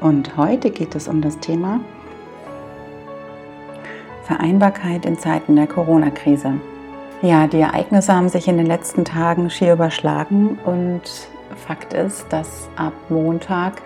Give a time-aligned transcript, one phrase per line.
[0.00, 1.80] Und heute geht es um das Thema
[4.24, 6.54] Vereinbarkeit in Zeiten der Corona-Krise.
[7.20, 11.02] Ja, die Ereignisse haben sich in den letzten Tagen schier überschlagen und
[11.56, 13.82] Fakt ist, dass ab Montag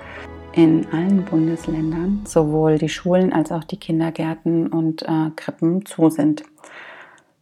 [0.52, 6.44] in allen Bundesländern sowohl die Schulen als auch die Kindergärten und äh, Krippen zu sind.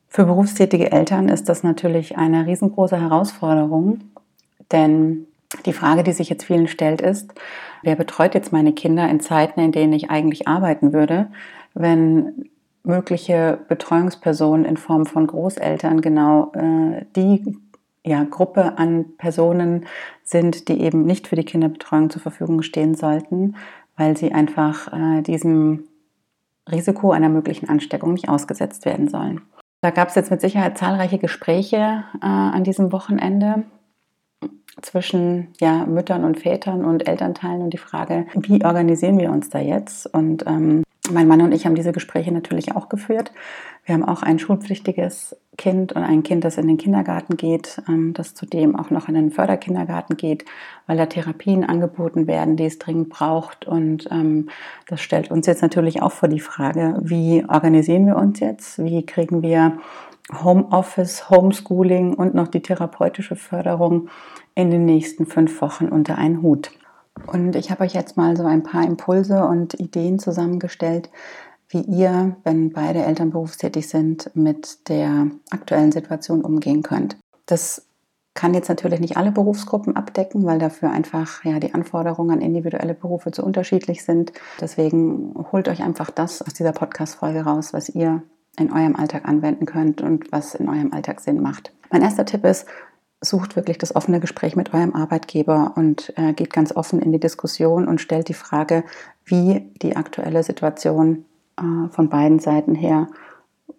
[0.08, 4.00] Für berufstätige Eltern ist das natürlich eine riesengroße Herausforderung,
[4.70, 5.26] denn
[5.62, 7.34] die Frage, die sich jetzt vielen stellt, ist,
[7.82, 11.28] wer betreut jetzt meine Kinder in Zeiten, in denen ich eigentlich arbeiten würde,
[11.74, 12.50] wenn
[12.84, 17.56] mögliche Betreuungspersonen in Form von Großeltern genau äh, die
[18.04, 19.86] ja, Gruppe an Personen
[20.24, 23.54] sind, die eben nicht für die Kinderbetreuung zur Verfügung stehen sollten,
[23.96, 25.84] weil sie einfach äh, diesem
[26.70, 29.40] Risiko einer möglichen Ansteckung nicht ausgesetzt werden sollen.
[29.80, 33.64] Da gab es jetzt mit Sicherheit zahlreiche Gespräche äh, an diesem Wochenende
[34.80, 39.58] zwischen ja, Müttern und Vätern und Elternteilen und die Frage, wie organisieren wir uns da
[39.58, 40.06] jetzt?
[40.06, 43.32] Und ähm, mein Mann und ich haben diese Gespräche natürlich auch geführt.
[43.84, 48.14] Wir haben auch ein schulpflichtiges Kind und ein Kind, das in den Kindergarten geht, ähm,
[48.14, 50.44] das zudem auch noch in den Förderkindergarten geht,
[50.86, 53.66] weil da Therapien angeboten werden, die es dringend braucht.
[53.66, 54.48] Und ähm,
[54.86, 58.82] das stellt uns jetzt natürlich auch vor die Frage, wie organisieren wir uns jetzt?
[58.82, 59.78] Wie kriegen wir
[60.30, 64.08] Homeoffice, Homeschooling und noch die therapeutische Förderung
[64.54, 66.70] in den nächsten fünf Wochen unter einen Hut.
[67.26, 71.10] Und ich habe euch jetzt mal so ein paar Impulse und Ideen zusammengestellt,
[71.68, 77.16] wie ihr, wenn beide Eltern berufstätig sind, mit der aktuellen Situation umgehen könnt.
[77.46, 77.86] Das
[78.34, 82.94] kann jetzt natürlich nicht alle Berufsgruppen abdecken, weil dafür einfach ja die Anforderungen an individuelle
[82.94, 84.32] Berufe zu unterschiedlich sind.
[84.60, 88.22] Deswegen holt euch einfach das aus dieser Podcast-Folge raus, was ihr
[88.58, 91.72] in eurem Alltag anwenden könnt und was in eurem Alltag Sinn macht.
[91.90, 92.66] Mein erster Tipp ist,
[93.20, 97.20] sucht wirklich das offene Gespräch mit eurem Arbeitgeber und äh, geht ganz offen in die
[97.20, 98.84] Diskussion und stellt die Frage,
[99.24, 101.24] wie die aktuelle Situation
[101.56, 103.06] äh, von beiden Seiten her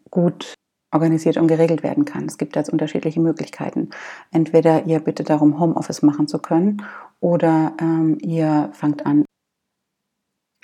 [0.10, 0.54] gut
[0.92, 2.26] organisiert und geregelt werden kann.
[2.26, 3.90] Es gibt jetzt unterschiedliche Möglichkeiten.
[4.32, 6.84] Entweder ihr bittet darum, Homeoffice machen zu können
[7.20, 9.26] oder ähm, ihr fangt an,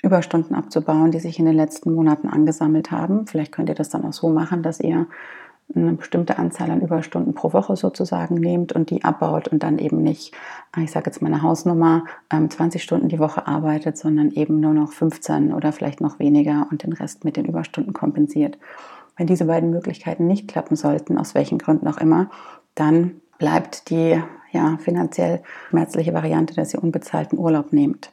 [0.02, 3.26] Überstunden abzubauen, die sich in den letzten Monaten angesammelt haben.
[3.26, 5.06] Vielleicht könnt ihr das dann auch so machen, dass ihr
[5.74, 10.02] eine bestimmte Anzahl an Überstunden pro Woche sozusagen nehmt und die abbaut und dann eben
[10.02, 10.34] nicht,
[10.76, 14.92] ich sage jetzt meine Hausnummer, 20 ähm, Stunden die Woche arbeitet, sondern eben nur noch
[14.92, 18.58] 15 oder vielleicht noch weniger und den Rest mit den Überstunden kompensiert.
[19.16, 22.30] Wenn diese beiden Möglichkeiten nicht klappen sollten, aus welchen Gründen auch immer,
[22.74, 28.12] dann bleibt die ja, finanziell schmerzliche Variante, dass ihr unbezahlten Urlaub nehmt.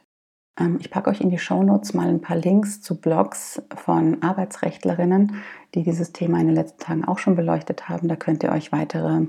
[0.58, 5.34] Ähm, ich packe euch in die Shownotes mal ein paar Links zu Blogs von Arbeitsrechtlerinnen,
[5.74, 8.08] die dieses Thema in den letzten Tagen auch schon beleuchtet haben.
[8.08, 9.26] Da könnt ihr euch weitere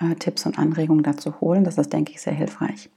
[0.00, 1.64] äh, Tipps und Anregungen dazu holen.
[1.64, 2.90] Das ist, denke ich, sehr hilfreich.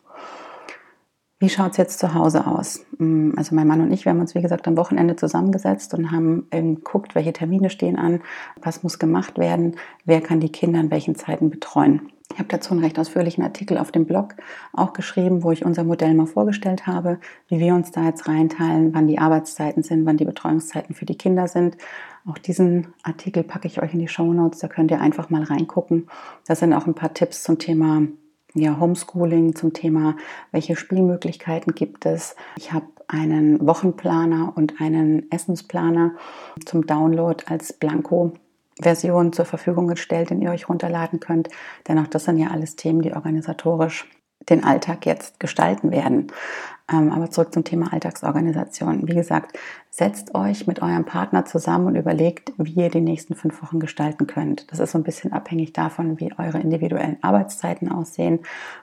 [1.43, 2.85] Wie schaut es jetzt zu Hause aus?
[2.99, 6.09] Mm, also mein Mann und ich, wir haben uns, wie gesagt, am Wochenende zusammengesetzt und
[6.09, 8.21] haben geguckt, welche Termine stehen an,
[8.61, 12.12] was muss gemacht werden, wer kann die Kinder in welchen Zeiten betreuen.
[12.31, 14.35] Ich habe dazu einen recht ausführlichen Artikel auf dem Blog
[14.71, 18.93] auch geschrieben, wo ich unser Modell mal vorgestellt habe, wie wir uns da jetzt reinteilen,
[18.93, 21.77] wann die Arbeitszeiten sind, wann die Betreuungszeiten für die Kinder sind.
[22.25, 25.43] Auch diesen Artikel packe ich euch in die Show Notes, da könnt ihr einfach mal
[25.43, 26.07] reingucken.
[26.47, 28.01] Da sind auch ein paar Tipps zum Thema
[28.55, 30.15] ja, Homeschooling, zum Thema,
[30.51, 32.35] welche Spielmöglichkeiten gibt es.
[32.57, 36.15] Ich habe einen Wochenplaner und einen Essensplaner
[36.65, 38.33] zum Download als Blanko
[38.81, 41.49] Version zur Verfügung gestellt, den ihr euch runterladen könnt.
[41.87, 44.07] Denn auch das sind ja alles Themen, die organisatorisch
[44.49, 46.31] den Alltag jetzt gestalten werden.
[46.91, 49.07] Ähm, aber zurück zum Thema Alltagsorganisation.
[49.07, 49.57] Wie gesagt,
[49.89, 54.27] setzt euch mit eurem Partner zusammen und überlegt, wie ihr die nächsten fünf Wochen gestalten
[54.27, 54.69] könnt.
[54.69, 58.39] Das ist so ein bisschen abhängig davon, wie eure individuellen Arbeitszeiten aussehen.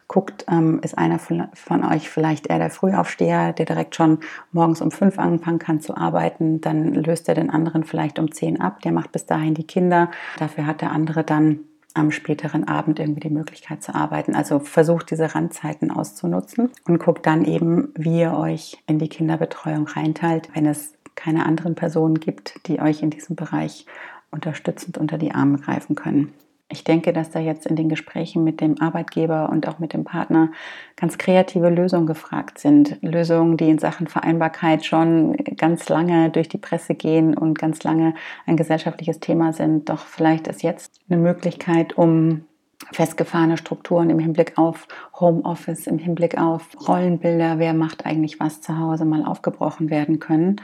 [0.08, 4.20] Guckt, ähm, ist einer von euch vielleicht eher der Frühaufsteher, der direkt schon
[4.50, 6.62] morgens um fünf anfangen kann zu arbeiten.
[6.62, 8.80] Dann löst er den anderen vielleicht um zehn ab.
[8.80, 10.10] Der macht bis dahin die Kinder.
[10.38, 11.60] Dafür hat der andere dann
[11.94, 14.34] am späteren Abend irgendwie die Möglichkeit zu arbeiten.
[14.34, 19.86] Also versucht diese Randzeiten auszunutzen und guckt dann eben, wie ihr euch in die Kinderbetreuung
[19.86, 23.86] reinteilt, wenn es keine anderen Personen gibt, die euch in diesem Bereich
[24.30, 26.32] unterstützend unter die Arme greifen können.
[26.72, 30.04] Ich denke, dass da jetzt in den Gesprächen mit dem Arbeitgeber und auch mit dem
[30.04, 30.52] Partner
[30.94, 32.96] ganz kreative Lösungen gefragt sind.
[33.02, 38.14] Lösungen, die in Sachen Vereinbarkeit schon ganz lange durch die Presse gehen und ganz lange
[38.46, 39.88] ein gesellschaftliches Thema sind.
[39.88, 42.44] Doch vielleicht ist jetzt eine Möglichkeit, um
[42.92, 44.86] festgefahrene Strukturen im Hinblick auf
[45.18, 50.60] Homeoffice, im Hinblick auf Rollenbilder, wer macht eigentlich was zu Hause, mal aufgebrochen werden können.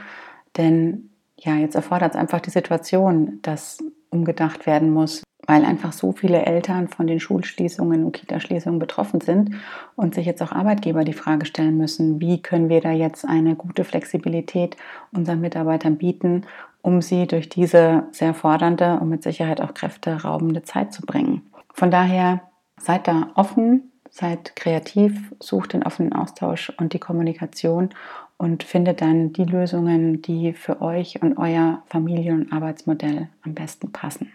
[0.55, 6.11] Denn ja, jetzt erfordert es einfach die Situation, dass umgedacht werden muss, weil einfach so
[6.11, 9.55] viele Eltern von den Schulschließungen und Kitaschließungen betroffen sind
[9.95, 13.55] und sich jetzt auch Arbeitgeber die Frage stellen müssen, wie können wir da jetzt eine
[13.55, 14.75] gute Flexibilität
[15.13, 16.43] unseren Mitarbeitern bieten,
[16.81, 21.41] um sie durch diese sehr fordernde und mit Sicherheit auch kräfteraubende Zeit zu bringen.
[21.73, 22.41] Von daher
[22.79, 27.89] seid da offen, seid kreativ, sucht den offenen Austausch und die Kommunikation
[28.37, 33.91] und findet dann die Lösungen, die für euch und euer Familien- und Arbeitsmodell am besten
[33.91, 34.31] passen.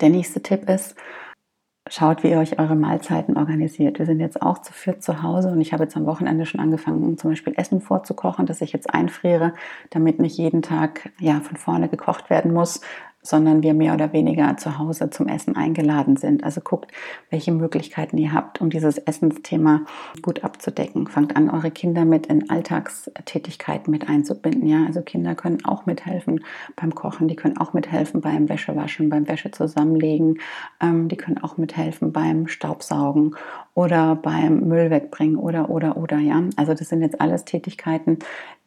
[0.00, 0.96] Der nächste Tipp ist,
[1.88, 3.98] schaut, wie ihr euch eure Mahlzeiten organisiert.
[3.98, 6.60] Wir sind jetzt auch zu viert zu Hause und ich habe jetzt am Wochenende schon
[6.60, 9.52] angefangen, zum Beispiel Essen vorzukochen, das ich jetzt einfriere,
[9.90, 12.80] damit nicht jeden Tag ja, von vorne gekocht werden muss,
[13.22, 16.42] sondern wir mehr oder weniger zu Hause zum Essen eingeladen sind.
[16.42, 16.90] Also guckt,
[17.30, 19.82] welche Möglichkeiten ihr habt, um dieses Essensthema
[20.22, 21.06] gut abzudecken.
[21.06, 24.66] Fangt an, eure Kinder mit in Alltagstätigkeiten mit einzubinden.
[24.66, 29.28] Ja, also Kinder können auch mithelfen beim Kochen, die können auch mithelfen beim Wäschewaschen, beim
[29.28, 30.40] Wäsche zusammenlegen,
[30.80, 33.36] ähm, die können auch mithelfen beim Staubsaugen
[33.74, 36.42] oder beim Müll wegbringen oder oder oder ja.
[36.56, 38.18] Also das sind jetzt alles Tätigkeiten,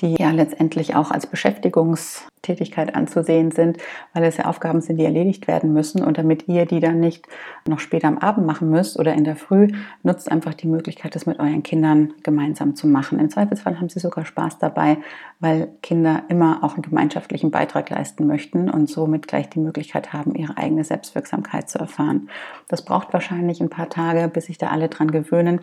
[0.01, 3.77] die ja letztendlich auch als Beschäftigungstätigkeit anzusehen sind,
[4.13, 6.03] weil es ja Aufgaben sind, die erledigt werden müssen.
[6.03, 7.27] Und damit ihr die dann nicht
[7.67, 9.67] noch später am Abend machen müsst oder in der Früh,
[10.01, 13.19] nutzt einfach die Möglichkeit, das mit euren Kindern gemeinsam zu machen.
[13.19, 14.97] Im Zweifelsfall haben sie sogar Spaß dabei,
[15.45, 20.33] weil Kinder immer auch einen gemeinschaftlichen Beitrag leisten möchten und somit gleich die Möglichkeit haben,
[20.33, 22.31] ihre eigene Selbstwirksamkeit zu erfahren.
[22.67, 25.61] Das braucht wahrscheinlich ein paar Tage, bis sich da alle dran gewöhnen.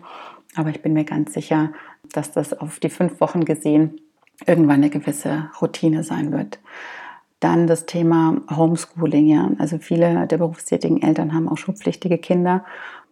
[0.55, 1.73] Aber ich bin mir ganz sicher,
[2.13, 3.99] dass das auf die fünf Wochen gesehen
[4.45, 6.59] irgendwann eine gewisse Routine sein wird.
[7.41, 9.27] Dann das Thema Homeschooling.
[9.27, 9.51] Ja.
[9.57, 12.63] Also viele der berufstätigen Eltern haben auch schulpflichtige Kinder.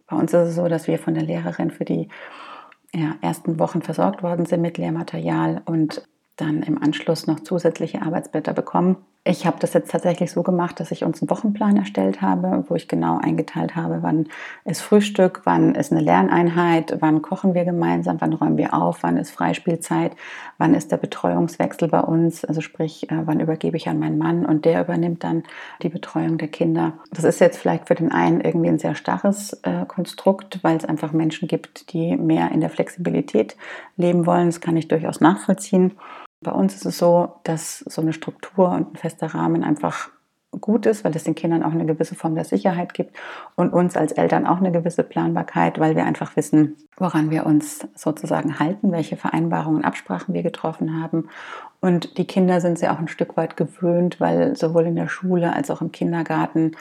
[0.07, 2.07] Bei uns ist es so, dass wir von der Lehrerin für die
[2.95, 8.53] ja, ersten Wochen versorgt worden sind mit Lehrmaterial und dann im Anschluss noch zusätzliche Arbeitsblätter
[8.53, 9.05] bekommen.
[9.23, 12.73] Ich habe das jetzt tatsächlich so gemacht, dass ich uns einen Wochenplan erstellt habe, wo
[12.73, 14.29] ich genau eingeteilt habe, wann
[14.65, 19.17] ist Frühstück, wann ist eine Lerneinheit, wann kochen wir gemeinsam, wann räumen wir auf, wann
[19.17, 20.15] ist Freispielzeit,
[20.57, 24.43] wann ist der Betreuungswechsel bei uns, also sprich, äh, wann übergebe ich an meinen Mann
[24.43, 25.43] und der übernimmt dann
[25.83, 26.93] die Betreuung der Kinder.
[27.11, 30.85] Das ist jetzt vielleicht für den einen irgendwie ein sehr starres äh, Konstrukt, weil es
[30.85, 33.55] einfach Menschen gibt, die mehr in der Flexibilität
[33.97, 34.47] leben wollen.
[34.47, 35.91] Das kann ich durchaus nachvollziehen.
[36.43, 40.09] Bei uns ist es so, dass so eine Struktur und ein fester Rahmen einfach
[40.59, 43.15] gut ist, weil es den Kindern auch eine gewisse Form der Sicherheit gibt
[43.55, 47.87] und uns als Eltern auch eine gewisse Planbarkeit, weil wir einfach wissen, woran wir uns
[47.95, 51.29] sozusagen halten, welche Vereinbarungen, und Absprachen wir getroffen haben.
[51.79, 55.53] Und die Kinder sind sie auch ein Stück weit gewöhnt, weil sowohl in der Schule
[55.53, 56.73] als auch im Kindergarten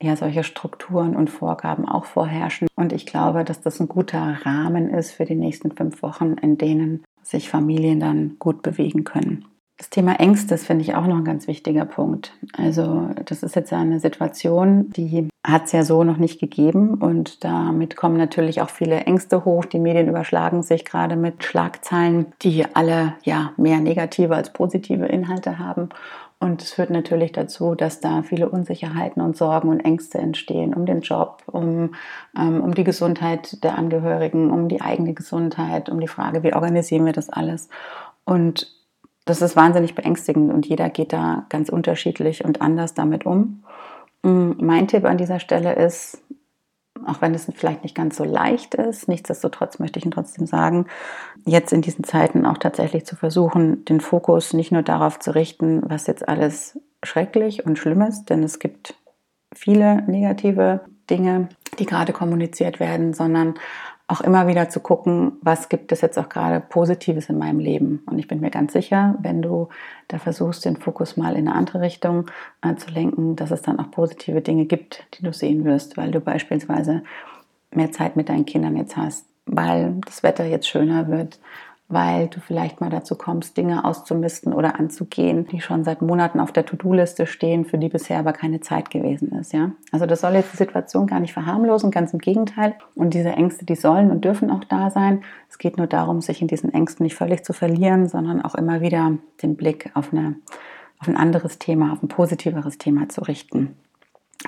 [0.00, 2.68] ja solche Strukturen und Vorgaben auch vorherrschen.
[2.76, 6.58] Und ich glaube, dass das ein guter Rahmen ist für die nächsten fünf Wochen, in
[6.58, 9.44] denen sich Familien dann gut bewegen können.
[9.78, 12.32] Das Thema Ängste finde ich auch noch ein ganz wichtiger Punkt.
[12.56, 17.44] Also das ist jetzt eine Situation, die hat es ja so noch nicht gegeben und
[17.44, 19.66] damit kommen natürlich auch viele Ängste hoch.
[19.66, 25.58] Die Medien überschlagen sich gerade mit Schlagzeilen, die alle ja mehr negative als positive Inhalte
[25.58, 25.90] haben.
[26.38, 30.84] Und es führt natürlich dazu, dass da viele Unsicherheiten und Sorgen und Ängste entstehen um
[30.84, 31.94] den Job, um,
[32.38, 37.06] ähm, um die Gesundheit der Angehörigen, um die eigene Gesundheit, um die Frage, wie organisieren
[37.06, 37.70] wir das alles.
[38.24, 38.70] Und
[39.24, 43.64] das ist wahnsinnig beängstigend und jeder geht da ganz unterschiedlich und anders damit um.
[44.22, 46.22] Mm, mein Tipp an dieser Stelle ist,
[47.06, 49.08] auch wenn es vielleicht nicht ganz so leicht ist.
[49.08, 50.86] Nichtsdestotrotz möchte ich Ihnen trotzdem sagen,
[51.44, 55.82] jetzt in diesen Zeiten auch tatsächlich zu versuchen, den Fokus nicht nur darauf zu richten,
[55.84, 58.94] was jetzt alles schrecklich und schlimm ist, denn es gibt
[59.54, 61.48] viele negative Dinge,
[61.78, 63.54] die gerade kommuniziert werden, sondern
[64.08, 68.04] auch immer wieder zu gucken, was gibt es jetzt auch gerade Positives in meinem Leben.
[68.06, 69.68] Und ich bin mir ganz sicher, wenn du
[70.06, 72.26] da versuchst, den Fokus mal in eine andere Richtung
[72.62, 76.12] äh, zu lenken, dass es dann auch positive Dinge gibt, die du sehen wirst, weil
[76.12, 77.02] du beispielsweise
[77.72, 81.40] mehr Zeit mit deinen Kindern jetzt hast, weil das Wetter jetzt schöner wird,
[81.88, 86.50] weil du vielleicht mal dazu kommst, Dinge auszumisten oder anzugehen, die schon seit Monaten auf
[86.50, 89.52] der To-Do-Liste stehen, für die bisher aber keine Zeit gewesen ist.
[89.52, 89.70] Ja?
[89.92, 92.74] Also das soll jetzt die Situation gar nicht verharmlosen, ganz im Gegenteil.
[92.96, 95.22] Und diese Ängste, die sollen und dürfen auch da sein.
[95.48, 98.80] Es geht nur darum, sich in diesen Ängsten nicht völlig zu verlieren, sondern auch immer
[98.80, 99.12] wieder
[99.42, 100.34] den Blick auf, eine,
[100.98, 103.76] auf ein anderes Thema, auf ein positiveres Thema zu richten.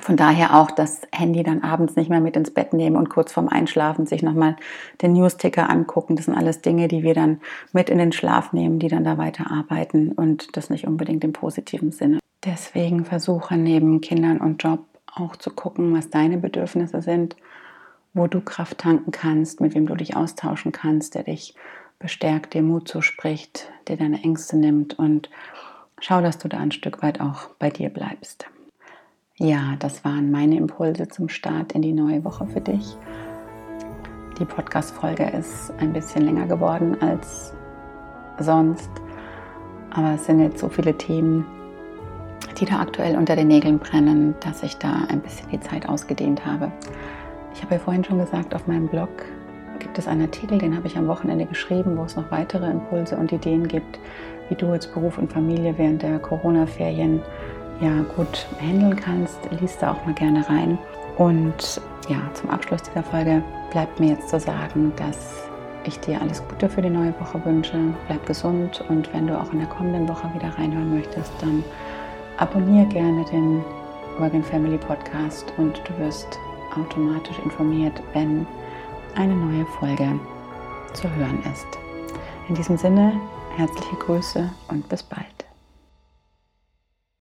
[0.01, 3.33] Von daher auch das Handy dann abends nicht mehr mit ins Bett nehmen und kurz
[3.33, 4.57] vorm Einschlafen sich nochmal
[5.01, 6.15] den Newsticker angucken.
[6.15, 7.41] Das sind alles Dinge, die wir dann
[7.73, 11.91] mit in den Schlaf nehmen, die dann da weiterarbeiten und das nicht unbedingt im positiven
[11.91, 12.19] Sinne.
[12.45, 17.37] Deswegen versuche neben Kindern und Job auch zu gucken, was deine Bedürfnisse sind,
[18.15, 21.55] wo du Kraft tanken kannst, mit wem du dich austauschen kannst, der dich
[21.99, 25.31] bestärkt, dir Mut zuspricht, der deine Ängste nimmt und
[26.01, 28.47] schau, dass du da ein Stück weit auch bei dir bleibst.
[29.41, 32.97] Ja, das waren meine Impulse zum Start in die neue Woche für dich.
[34.37, 37.55] Die Podcast-Folge ist ein bisschen länger geworden als
[38.41, 38.91] sonst,
[39.91, 41.47] aber es sind jetzt so viele Themen,
[42.59, 46.45] die da aktuell unter den Nägeln brennen, dass ich da ein bisschen die Zeit ausgedehnt
[46.45, 46.73] habe.
[47.55, 49.25] Ich habe ja vorhin schon gesagt, auf meinem Blog
[49.79, 53.17] gibt es einen Artikel, den habe ich am Wochenende geschrieben, wo es noch weitere Impulse
[53.17, 54.01] und Ideen gibt,
[54.49, 57.23] wie du jetzt Beruf und Familie während der Corona-Ferien
[57.81, 60.79] ja gut handeln kannst, liest da auch mal gerne rein.
[61.17, 65.49] Und ja, zum Abschluss dieser Folge bleibt mir jetzt zu sagen, dass
[65.85, 67.79] ich dir alles Gute für die neue Woche wünsche.
[68.07, 71.65] Bleib gesund und wenn du auch in der kommenden Woche wieder reinhören möchtest, dann
[72.37, 73.63] abonniere gerne den
[74.19, 76.27] Work Family Podcast und du wirst
[76.77, 78.47] automatisch informiert, wenn
[79.17, 80.19] eine neue Folge
[80.93, 81.67] zu hören ist.
[82.49, 83.13] In diesem Sinne,
[83.57, 85.38] herzliche Grüße und bis bald.